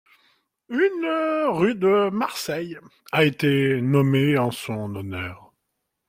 [0.69, 2.79] Une rue de Marseille
[3.11, 5.53] a été nommée en son honneur.